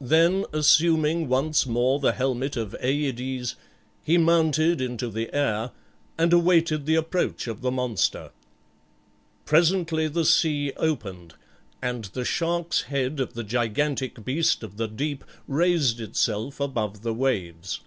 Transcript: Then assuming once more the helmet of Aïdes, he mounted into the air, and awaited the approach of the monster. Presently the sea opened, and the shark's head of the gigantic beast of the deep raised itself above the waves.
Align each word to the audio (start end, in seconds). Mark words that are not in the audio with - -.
Then 0.00 0.46
assuming 0.54 1.28
once 1.28 1.66
more 1.66 1.98
the 1.98 2.12
helmet 2.12 2.56
of 2.56 2.74
Aïdes, 2.82 3.56
he 4.02 4.16
mounted 4.16 4.80
into 4.80 5.10
the 5.10 5.30
air, 5.34 5.70
and 6.16 6.32
awaited 6.32 6.86
the 6.86 6.94
approach 6.94 7.46
of 7.46 7.60
the 7.60 7.70
monster. 7.70 8.30
Presently 9.44 10.08
the 10.08 10.24
sea 10.24 10.72
opened, 10.78 11.34
and 11.82 12.04
the 12.06 12.24
shark's 12.24 12.84
head 12.84 13.20
of 13.20 13.34
the 13.34 13.44
gigantic 13.44 14.24
beast 14.24 14.62
of 14.62 14.78
the 14.78 14.88
deep 14.88 15.22
raised 15.46 16.00
itself 16.00 16.58
above 16.58 17.02
the 17.02 17.12
waves. 17.12 17.80